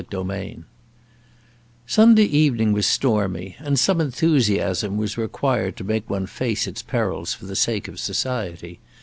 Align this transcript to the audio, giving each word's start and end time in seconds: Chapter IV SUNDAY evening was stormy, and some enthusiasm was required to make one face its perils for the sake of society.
Chapter 0.01 0.33
IV 0.35 0.63
SUNDAY 1.85 2.23
evening 2.23 2.71
was 2.71 2.87
stormy, 2.87 3.55
and 3.59 3.77
some 3.79 4.01
enthusiasm 4.01 4.97
was 4.97 5.15
required 5.15 5.77
to 5.77 5.83
make 5.83 6.09
one 6.09 6.25
face 6.25 6.65
its 6.65 6.81
perils 6.81 7.35
for 7.35 7.45
the 7.45 7.55
sake 7.55 7.87
of 7.87 7.99
society. 7.99 8.79